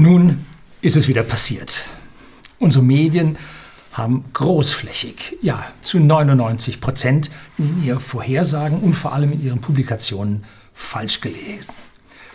[0.00, 0.46] Nun
[0.80, 1.88] ist es wieder passiert.
[2.60, 3.36] Unsere Medien
[3.92, 10.44] haben großflächig, ja, zu 99 Prozent in ihren Vorhersagen und vor allem in ihren Publikationen
[10.72, 11.72] falsch gelesen.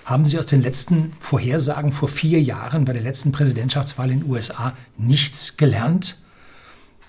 [0.04, 4.30] Haben Sie aus den letzten Vorhersagen vor vier Jahren bei der letzten Präsidentschaftswahl in den
[4.30, 6.18] USA nichts gelernt?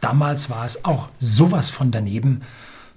[0.00, 2.42] Damals war es auch sowas von daneben,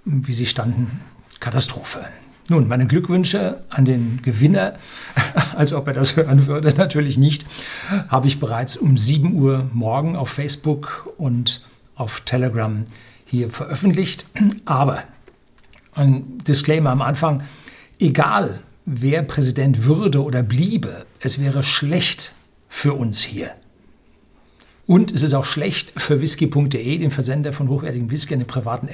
[0.06, 1.00] wie Sie standen,
[1.40, 2.08] Katastrophe.
[2.50, 4.78] Nun, meine Glückwünsche an den Gewinner,
[5.56, 7.46] als ob er das hören würde, natürlich nicht,
[8.08, 11.62] habe ich bereits um 7 Uhr morgen auf Facebook und
[11.96, 12.86] auf Telegram
[13.26, 14.28] hier veröffentlicht.
[14.64, 15.04] Aber
[15.94, 17.44] ein Disclaimer am Anfang,
[18.00, 22.32] egal wer Präsident würde oder bliebe, es wäre schlecht
[22.70, 23.52] für uns hier.
[24.86, 28.88] Und es ist auch schlecht für whisky.de, den Versender von hochwertigem Whisky an den privaten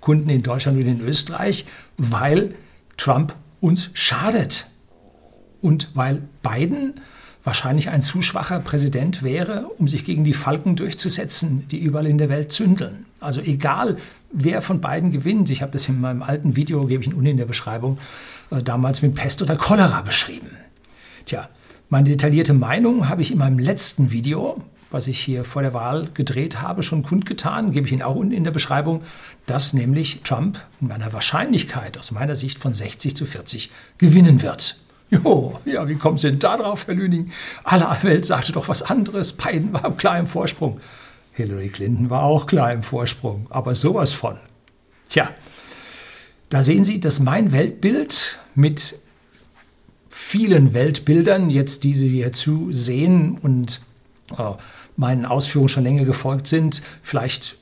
[0.00, 2.56] Kunden in Deutschland und in Österreich, weil
[3.00, 4.66] Trump uns schadet.
[5.62, 7.00] Und weil Biden
[7.42, 12.18] wahrscheinlich ein zu schwacher Präsident wäre, um sich gegen die Falken durchzusetzen, die überall in
[12.18, 13.06] der Welt zündeln.
[13.18, 13.96] Also egal,
[14.32, 17.30] wer von beiden gewinnt, ich habe das in meinem alten Video, gebe ich Ihnen unten
[17.30, 17.98] in der Beschreibung,
[18.50, 20.50] äh, damals mit Pest oder Cholera beschrieben.
[21.24, 21.48] Tja,
[21.88, 26.08] meine detaillierte Meinung habe ich in meinem letzten Video, was ich hier vor der Wahl
[26.14, 29.02] gedreht habe, schon kundgetan, gebe ich Ihnen auch unten in der Beschreibung,
[29.46, 34.76] dass nämlich Trump in einer Wahrscheinlichkeit aus meiner Sicht von 60 zu 40 gewinnen wird.
[35.10, 37.32] Jo, ja, wie kommen Sie denn da drauf, Herr Lüning?
[37.64, 39.32] Alle Welt sagte doch was anderes.
[39.32, 40.80] Biden war klar im Vorsprung.
[41.32, 44.36] Hillary Clinton war auch klar im Vorsprung, aber sowas von.
[45.08, 45.30] Tja,
[46.48, 48.96] da sehen Sie, dass mein Weltbild mit
[50.08, 53.80] vielen Weltbildern, jetzt diese hier zu sehen und
[54.96, 57.56] meinen Ausführungen schon länger gefolgt sind, vielleicht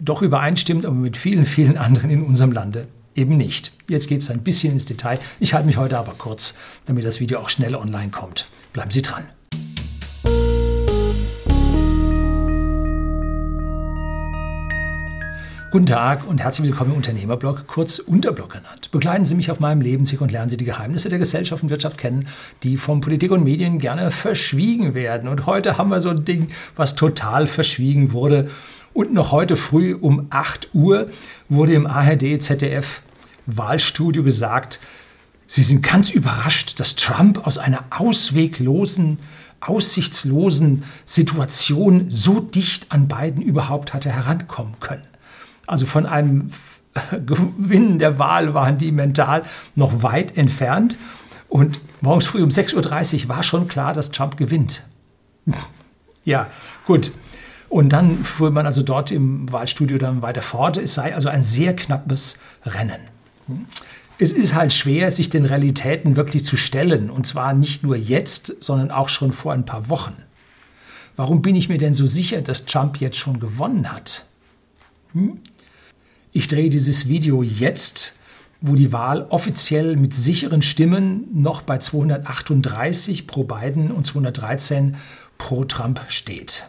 [0.00, 3.72] doch übereinstimmt, aber mit vielen, vielen anderen in unserem Lande eben nicht.
[3.88, 5.18] Jetzt geht es ein bisschen ins Detail.
[5.40, 6.54] Ich halte mich heute aber kurz,
[6.86, 8.48] damit das Video auch schnell online kommt.
[8.72, 9.24] Bleiben Sie dran.
[15.74, 18.92] Guten Tag und herzlich willkommen im Unternehmerblog, kurz Unterblog genannt.
[18.92, 21.98] Begleiten Sie mich auf meinem Lebensweg und lernen Sie die Geheimnisse der Gesellschaft und Wirtschaft
[21.98, 22.28] kennen,
[22.62, 25.28] die von Politik und Medien gerne verschwiegen werden.
[25.28, 28.48] Und heute haben wir so ein Ding, was total verschwiegen wurde.
[28.92, 31.10] Und noch heute früh um 8 Uhr
[31.48, 33.02] wurde im ARD ZDF
[33.46, 34.78] Wahlstudio gesagt,
[35.48, 39.18] Sie sind ganz überrascht, dass Trump aus einer ausweglosen,
[39.58, 45.02] aussichtslosen Situation so dicht an Biden überhaupt hatte herankommen können.
[45.66, 46.50] Also von einem
[47.26, 49.42] Gewinn der Wahl waren die mental
[49.74, 50.96] noch weit entfernt.
[51.48, 54.84] Und morgens früh um 6.30 Uhr war schon klar, dass Trump gewinnt.
[56.26, 56.46] Ja,
[56.86, 57.12] gut.
[57.68, 60.78] Und dann fuhr man also dort im Wahlstudio dann weiter fort.
[60.78, 63.00] Es sei also ein sehr knappes Rennen.
[64.16, 67.10] Es ist halt schwer, sich den Realitäten wirklich zu stellen.
[67.10, 70.14] Und zwar nicht nur jetzt, sondern auch schon vor ein paar Wochen.
[71.16, 74.24] Warum bin ich mir denn so sicher, dass Trump jetzt schon gewonnen hat?
[75.12, 75.40] Hm?
[76.36, 78.16] Ich drehe dieses Video jetzt,
[78.60, 84.96] wo die Wahl offiziell mit sicheren Stimmen noch bei 238 pro Biden und 213
[85.38, 86.66] pro Trump steht.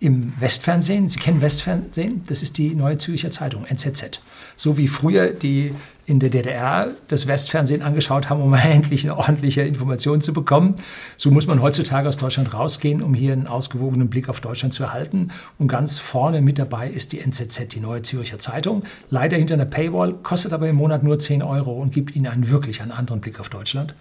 [0.00, 4.20] Im Westfernsehen, Sie kennen Westfernsehen, das ist die Neue Zürcher Zeitung, NZZ.
[4.54, 5.74] So wie früher die
[6.06, 10.76] in der DDR das Westfernsehen angeschaut haben, um endlich eine ordentliche Information zu bekommen.
[11.16, 14.84] So muss man heutzutage aus Deutschland rausgehen, um hier einen ausgewogenen Blick auf Deutschland zu
[14.84, 15.32] erhalten.
[15.58, 18.84] Und ganz vorne mit dabei ist die NZZ, die Neue Zürcher Zeitung.
[19.10, 22.50] Leider hinter einer Paywall, kostet aber im Monat nur 10 Euro und gibt Ihnen einen
[22.50, 23.96] wirklich einen anderen Blick auf Deutschland.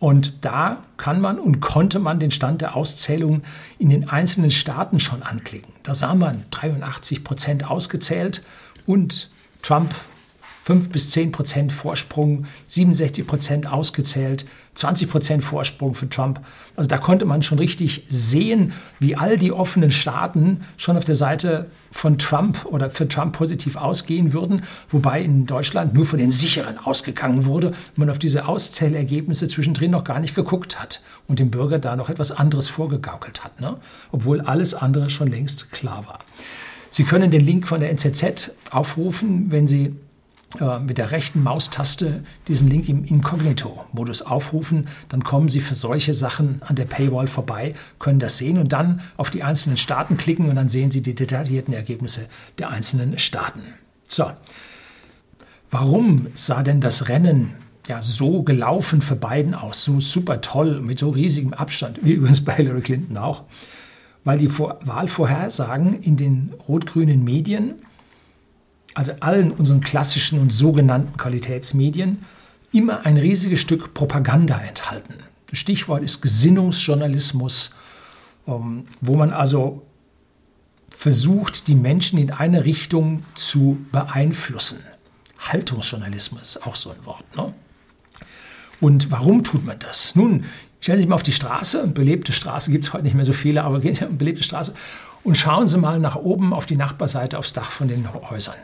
[0.00, 3.42] Und da kann man und konnte man den Stand der Auszählung
[3.78, 5.72] in den einzelnen Staaten schon anklicken.
[5.82, 8.42] Da sah man 83 Prozent ausgezählt
[8.86, 9.30] und
[9.62, 9.94] Trump
[10.68, 16.40] 5 bis 10 Prozent Vorsprung, 67 Prozent ausgezählt, 20 Prozent Vorsprung für Trump.
[16.76, 21.14] Also da konnte man schon richtig sehen, wie all die offenen Staaten schon auf der
[21.14, 26.30] Seite von Trump oder für Trump positiv ausgehen würden, wobei in Deutschland nur von den
[26.30, 31.50] sicheren ausgegangen wurde, man auf diese Auszählergebnisse zwischendrin noch gar nicht geguckt hat und dem
[31.50, 33.78] Bürger da noch etwas anderes vorgegaukelt hat, ne?
[34.12, 36.18] obwohl alles andere schon längst klar war.
[36.90, 39.96] Sie können den Link von der NZZ aufrufen, wenn Sie
[40.80, 46.62] mit der rechten Maustaste diesen Link im Inkognito-Modus aufrufen, dann kommen Sie für solche Sachen
[46.62, 50.56] an der Paywall vorbei, können das sehen und dann auf die einzelnen Staaten klicken und
[50.56, 52.28] dann sehen Sie die detaillierten Ergebnisse
[52.58, 53.60] der einzelnen Staaten.
[54.04, 54.32] So,
[55.70, 57.52] warum sah denn das Rennen
[57.86, 62.42] ja so gelaufen für Biden aus, so super toll, mit so riesigem Abstand, wie übrigens
[62.42, 63.44] bei Hillary Clinton auch?
[64.24, 67.82] Weil die Wahlvorhersagen in den rot-grünen Medien
[68.94, 72.24] also allen unseren klassischen und sogenannten Qualitätsmedien,
[72.72, 75.14] immer ein riesiges Stück Propaganda enthalten.
[75.52, 77.70] Stichwort ist Gesinnungsjournalismus,
[78.46, 79.82] ähm, wo man also
[80.90, 84.80] versucht, die Menschen in eine Richtung zu beeinflussen.
[85.38, 87.24] Haltungsjournalismus ist auch so ein Wort.
[87.36, 87.54] Ne?
[88.80, 90.14] Und warum tut man das?
[90.14, 90.44] Nun,
[90.80, 93.32] stellen Sie sich mal auf die Straße, belebte Straße gibt es heute nicht mehr so
[93.32, 93.78] viele, aber
[94.10, 94.74] belebte Straße
[95.24, 98.56] und schauen Sie mal nach oben auf die Nachbarseite, aufs Dach von den Häusern.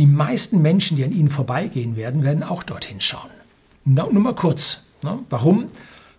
[0.00, 3.28] Die meisten Menschen, die an Ihnen vorbeigehen werden, werden auch dorthin schauen.
[4.10, 4.84] nur mal kurz.
[5.02, 5.18] Ne?
[5.28, 5.66] Warum?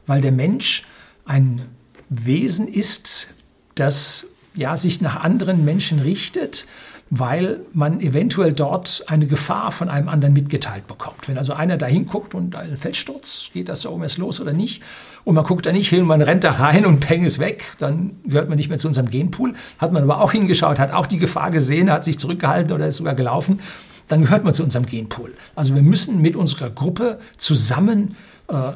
[0.06, 0.84] Weil der Mensch
[1.26, 1.62] ein
[2.08, 3.34] Wesen ist,
[3.74, 6.68] das ja, sich nach anderen Menschen richtet,
[7.14, 11.28] weil man eventuell dort eine Gefahr von einem anderen mitgeteilt bekommt.
[11.28, 14.54] Wenn also einer da hinguckt und ein Feldsturz, geht das da oben erst los oder
[14.54, 14.82] nicht?
[15.26, 18.14] Und man guckt da nicht hin, man rennt da rein und peng ist weg, dann
[18.24, 19.54] gehört man nicht mehr zu unserem Genpool.
[19.78, 22.96] Hat man aber auch hingeschaut, hat auch die Gefahr gesehen, hat sich zurückgehalten oder ist
[22.96, 23.60] sogar gelaufen,
[24.08, 25.34] dann gehört man zu unserem Genpool.
[25.54, 28.16] Also wir müssen mit unserer Gruppe zusammen
[28.48, 28.72] äh,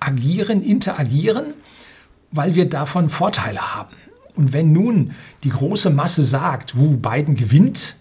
[0.00, 1.54] agieren, interagieren,
[2.30, 3.96] weil wir davon Vorteile haben.
[4.40, 5.10] Und wenn nun
[5.44, 7.96] die große Masse sagt, uh, Biden gewinnt,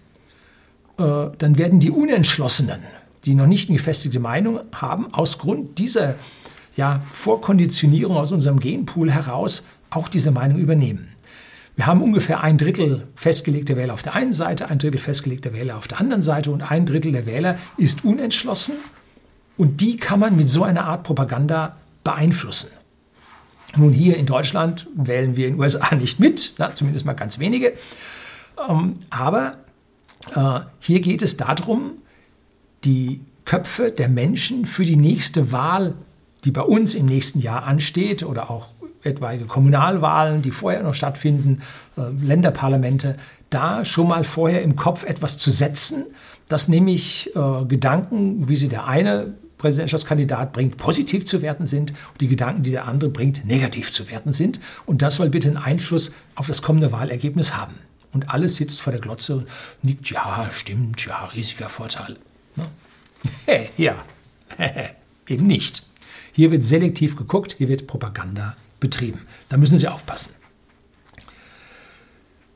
[0.98, 1.04] äh,
[1.38, 2.80] dann werden die Unentschlossenen,
[3.26, 6.16] die noch nicht eine gefestigte Meinung haben, aus Grund dieser
[6.78, 11.10] ja, Vorkonditionierung aus unserem Genpool heraus auch diese Meinung übernehmen.
[11.76, 15.76] Wir haben ungefähr ein Drittel festgelegte Wähler auf der einen Seite, ein Drittel festgelegte Wähler
[15.76, 18.76] auf der anderen Seite und ein Drittel der Wähler ist unentschlossen.
[19.58, 21.76] Und die kann man mit so einer Art Propaganda
[22.06, 22.70] beeinflussen.
[23.76, 27.40] Nun, hier in Deutschland wählen wir in den USA nicht mit, na, zumindest mal ganz
[27.40, 27.74] wenige.
[28.68, 29.58] Ähm, aber
[30.36, 31.94] äh, hier geht es darum,
[32.84, 35.96] die Köpfe der Menschen für die nächste Wahl,
[36.46, 38.70] die bei uns im nächsten Jahr ansteht, oder auch
[39.04, 41.62] etwaige Kommunalwahlen, die vorher noch stattfinden,
[41.98, 43.18] äh, Länderparlamente,
[43.50, 46.06] da schon mal vorher im Kopf etwas zu setzen,
[46.48, 52.22] dass nämlich äh, Gedanken, wie sie der eine Präsidentschaftskandidat bringt, positiv zu werten sind und
[52.22, 54.60] die Gedanken, die der andere bringt, negativ zu werten sind.
[54.88, 57.76] Und das soll bitte einen Einfluss auf das kommende Wahlergebnis haben.
[58.12, 59.48] Und alles sitzt vor der Glotze und
[59.84, 62.18] nickt, ja, stimmt, ja, riesiger Vorteil.
[62.56, 62.66] Ne?
[63.46, 63.96] Hey, ja,
[65.28, 65.84] eben nicht.
[66.32, 69.20] Hier wird selektiv geguckt, hier wird Propaganda betrieben.
[69.50, 70.36] Da müssen Sie aufpassen.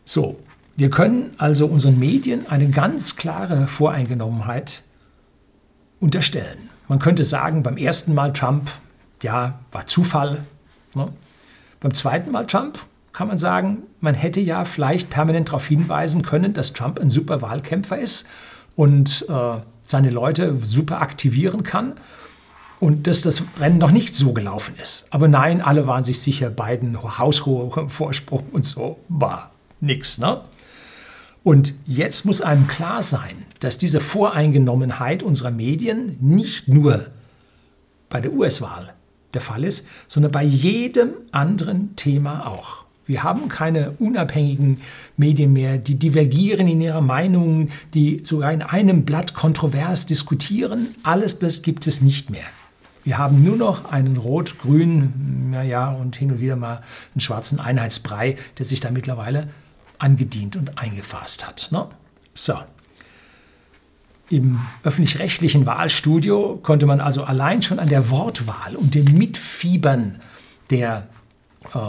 [0.05, 0.39] So,
[0.77, 4.83] wir können also unseren Medien eine ganz klare Voreingenommenheit
[5.99, 6.69] unterstellen.
[6.93, 8.69] Man könnte sagen, beim ersten Mal Trump,
[9.23, 10.45] ja, war Zufall.
[10.93, 11.11] Ne?
[11.79, 12.77] Beim zweiten Mal Trump
[13.13, 17.41] kann man sagen, man hätte ja vielleicht permanent darauf hinweisen können, dass Trump ein super
[17.41, 18.27] Wahlkämpfer ist
[18.75, 21.95] und äh, seine Leute super aktivieren kann
[22.79, 25.07] und dass das Rennen noch nicht so gelaufen ist.
[25.09, 29.49] Aber nein, alle waren sich sicher, beiden haushoher Vorsprung und so war
[29.81, 30.19] nix.
[30.19, 30.41] Ne?
[31.43, 37.07] Und jetzt muss einem klar sein, dass diese Voreingenommenheit unserer Medien nicht nur
[38.09, 38.93] bei der US-Wahl
[39.33, 42.83] der Fall ist, sondern bei jedem anderen Thema auch.
[43.05, 44.79] Wir haben keine unabhängigen
[45.17, 50.95] Medien mehr, die divergieren in ihrer Meinung, die sogar in einem Blatt kontrovers diskutieren.
[51.03, 52.45] Alles das gibt es nicht mehr.
[53.03, 56.81] Wir haben nur noch einen rot-grün, naja, und hin und wieder mal
[57.13, 59.49] einen schwarzen Einheitsbrei, der sich da mittlerweile
[59.99, 61.69] angedient und eingefasst hat.
[61.71, 61.87] Ne?
[62.33, 62.55] So.
[64.29, 70.21] Im öffentlich-rechtlichen Wahlstudio konnte man also allein schon an der Wortwahl und dem Mitfiebern
[70.69, 71.07] der
[71.73, 71.79] äh,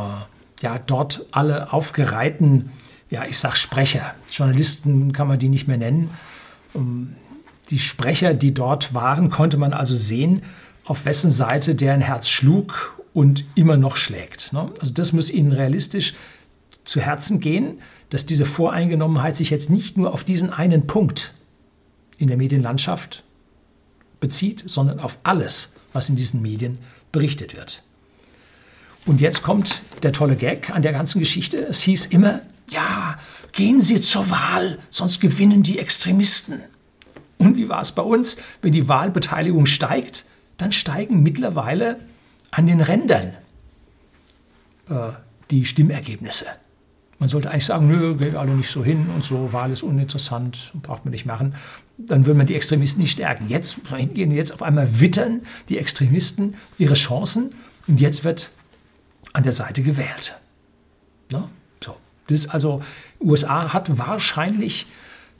[0.60, 2.73] ja, dort alle aufgereihten,
[3.11, 6.11] ja, ich sag Sprecher, Journalisten kann man die nicht mehr nennen,
[6.75, 7.14] ähm,
[7.70, 10.42] die Sprecher, die dort waren, konnte man also sehen,
[10.84, 14.52] auf wessen Seite deren Herz schlug und immer noch schlägt.
[14.52, 14.70] Ne?
[14.80, 16.14] Also das muss Ihnen realistisch
[16.85, 21.35] zu Herzen gehen, dass diese Voreingenommenheit sich jetzt nicht nur auf diesen einen Punkt
[22.19, 23.25] in der Medienlandschaft
[24.21, 26.79] bezieht, sondern auf alles, was in diesen Medien
[27.12, 27.83] berichtet wird.
[29.07, 31.59] Und jetzt kommt der tolle Gag an der ganzen Geschichte.
[31.59, 33.19] Es hieß immer, ja,
[33.53, 36.61] gehen Sie zur Wahl, sonst gewinnen die Extremisten.
[37.38, 38.37] Und wie war es bei uns?
[38.62, 40.25] Wenn die Wahlbeteiligung steigt,
[40.57, 41.99] dann steigen mittlerweile
[42.50, 43.35] an den Rändern
[44.88, 45.11] äh,
[45.50, 46.47] die Stimmergebnisse.
[47.18, 50.73] Man sollte eigentlich sagen, nö, geht alle nicht so hin und so, Wahl ist uninteressant,
[50.83, 51.54] braucht man nicht machen.
[51.97, 53.49] Dann würde man die Extremisten nicht stärken.
[53.49, 57.54] Jetzt hingehen, jetzt auf einmal wittern die Extremisten ihre Chancen
[57.87, 58.50] und jetzt wird
[59.33, 60.37] an der Seite gewählt.
[61.30, 61.49] Ne?
[61.83, 61.97] So.
[62.26, 62.83] Das also,
[63.21, 64.87] USA hat wahrscheinlich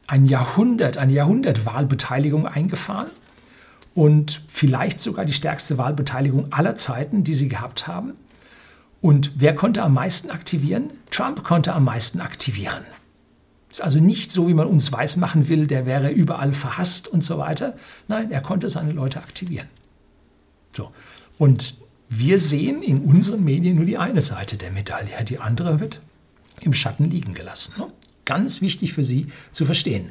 [0.07, 3.09] ein Jahrhundert, eine Jahrhundertwahlbeteiligung eingefahren
[3.95, 8.15] und vielleicht sogar die stärkste Wahlbeteiligung aller Zeiten, die sie gehabt haben.
[9.01, 10.91] Und wer konnte am meisten aktivieren?
[11.11, 12.85] Trump konnte am meisten aktivieren.
[13.71, 17.39] Ist also nicht so, wie man uns weismachen will, der wäre überall verhasst und so
[17.39, 17.77] weiter.
[18.09, 19.69] Nein, er konnte seine Leute aktivieren.
[20.73, 20.93] So.
[21.39, 21.75] Und
[22.09, 26.01] Wir sehen in unseren Medien nur die eine Seite der Medaille, die andere wird
[26.61, 27.75] im Schatten liegen gelassen.
[27.79, 27.87] Ne?
[28.25, 30.11] Ganz wichtig für Sie zu verstehen.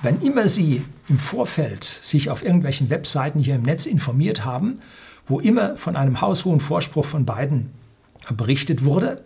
[0.00, 4.80] Wenn immer Sie im Vorfeld sich auf irgendwelchen Webseiten hier im Netz informiert haben,
[5.26, 7.70] wo immer von einem haushohen Vorspruch von beiden
[8.30, 9.24] berichtet wurde,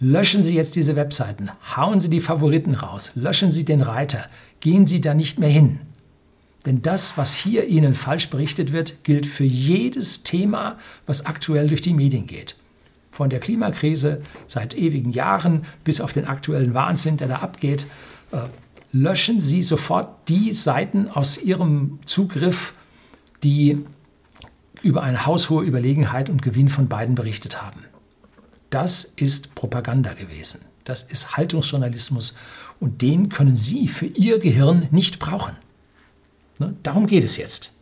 [0.00, 4.24] löschen Sie jetzt diese Webseiten, hauen Sie die Favoriten raus, löschen Sie den Reiter,
[4.60, 5.80] gehen Sie da nicht mehr hin.
[6.64, 11.82] Denn das, was hier Ihnen falsch berichtet wird, gilt für jedes Thema, was aktuell durch
[11.82, 12.56] die Medien geht.
[13.10, 17.86] Von der Klimakrise seit ewigen Jahren bis auf den aktuellen Wahnsinn, der da abgeht,
[18.32, 18.38] äh,
[18.92, 22.74] löschen Sie sofort die Seiten aus Ihrem Zugriff,
[23.42, 23.84] die
[24.82, 27.84] über eine haushohe Überlegenheit und Gewinn von beiden berichtet haben.
[28.70, 30.60] Das ist Propaganda gewesen.
[30.84, 32.34] Das ist Haltungsjournalismus
[32.78, 35.56] und den können Sie für Ihr Gehirn nicht brauchen.
[36.58, 36.76] Ne?
[36.82, 37.72] Darum geht es jetzt.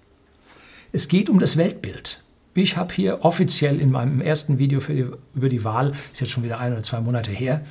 [0.93, 2.23] Es geht um das Weltbild.
[2.55, 6.45] Ich habe hier offiziell in meinem ersten Video die, über die Wahl, ist jetzt schon
[6.45, 7.65] wieder ein oder zwei Monate her,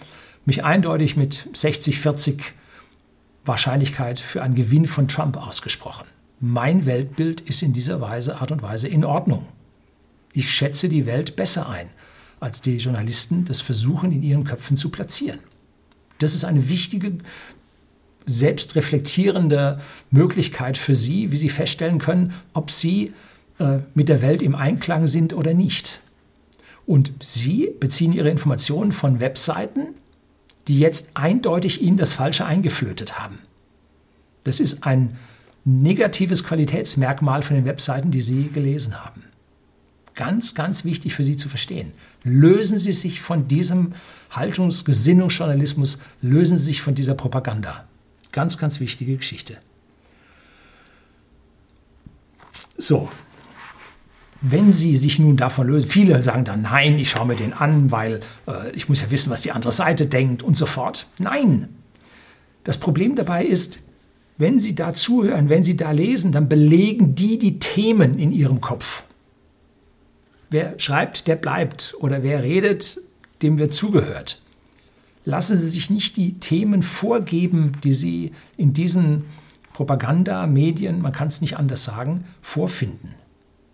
[0.46, 2.54] mich eindeutig mit 60, 40
[3.46, 6.08] Wahrscheinlichkeit für einen Gewinn von Trump ausgesprochen.
[6.40, 9.48] Mein Weltbild ist in dieser Weise, Art und Weise in Ordnung.
[10.34, 11.88] Ich schätze die Welt besser ein,
[12.40, 15.40] als die Journalisten das versuchen in ihren Köpfen zu platzieren.
[16.20, 17.18] Das ist eine wichtige,
[18.26, 19.80] selbstreflektierende
[20.12, 23.14] Möglichkeit für Sie, wie Sie feststellen können, ob Sie
[23.60, 26.00] äh, mit der Welt im Einklang sind oder nicht.
[26.86, 29.96] Und Sie beziehen Ihre Informationen von Webseiten,
[30.68, 33.40] die jetzt eindeutig Ihnen das Falsche eingeflötet haben.
[34.44, 35.18] Das ist ein
[35.66, 39.24] negatives Qualitätsmerkmal von den Webseiten, die Sie gelesen haben.
[40.16, 41.94] Ganz, ganz wichtig für Sie zu verstehen.
[42.24, 43.94] Lösen Sie sich von diesem
[44.30, 47.88] Haltungsgesinnungsjournalismus, lösen Sie sich von dieser Propaganda.
[48.32, 49.58] Ganz, ganz wichtige Geschichte.
[52.78, 53.10] So,
[54.46, 57.92] wenn Sie sich nun davon lösen, viele sagen dann, nein, ich schaue mir den an,
[57.92, 61.08] weil äh, ich muss ja wissen, was die andere Seite denkt und so fort.
[61.18, 61.70] Nein.
[62.66, 63.80] Das Problem dabei ist,
[64.38, 68.60] wenn Sie da zuhören, wenn Sie da lesen, dann belegen die die Themen in Ihrem
[68.60, 69.04] Kopf.
[70.50, 71.96] Wer schreibt, der bleibt.
[72.00, 73.00] Oder wer redet,
[73.42, 74.42] dem wird zugehört.
[75.24, 79.24] Lassen Sie sich nicht die Themen vorgeben, die Sie in diesen
[79.72, 83.16] Propaganda-Medien, man kann es nicht anders sagen, vorfinden.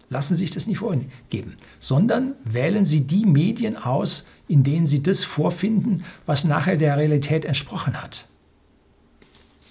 [0.10, 5.04] Lassen Sie sich das nicht vorgeben, sondern wählen Sie die Medien aus, in denen Sie
[5.04, 8.28] das vorfinden, was nachher der Realität entsprochen hat.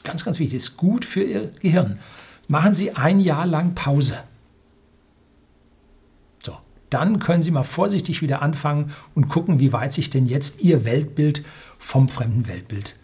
[0.04, 1.99] Ganz, ganz wichtig, ist gut für Ihr Gehirn.
[2.47, 4.18] Machen Sie ein Jahr lang Pause.
[6.45, 6.57] So,
[6.88, 10.85] dann können Sie mal vorsichtig wieder anfangen und gucken, wie weit sich denn jetzt Ihr
[10.85, 11.45] Weltbild
[11.80, 12.95] vom fremden Weltbild,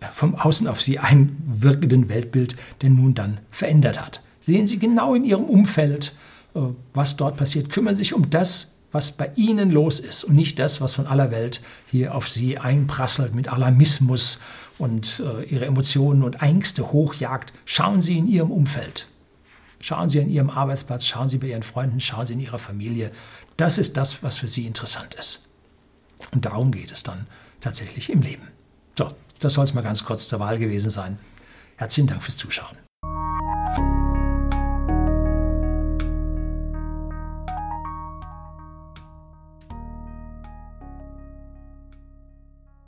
[0.00, 4.22] äh, vom Außen auf Sie einwirkenden Weltbild denn nun dann verändert hat.
[4.40, 6.14] Sehen Sie genau in Ihrem Umfeld,
[6.94, 7.70] was dort passiert.
[7.70, 11.30] Kümmern sich um das, was bei Ihnen los ist und nicht das, was von aller
[11.30, 14.40] Welt hier auf Sie einprasselt mit Alarmismus
[14.78, 17.52] und äh, Ihre Emotionen und Ängste hochjagt.
[17.64, 19.06] Schauen Sie in Ihrem Umfeld.
[19.80, 23.12] Schauen Sie an Ihrem Arbeitsplatz, schauen Sie bei Ihren Freunden, schauen Sie in Ihrer Familie.
[23.56, 25.48] Das ist das, was für Sie interessant ist.
[26.32, 27.26] Und darum geht es dann
[27.60, 28.48] tatsächlich im Leben.
[28.98, 31.18] So, das soll es mal ganz kurz zur Wahl gewesen sein.
[31.76, 32.76] Herzlichen Dank fürs Zuschauen.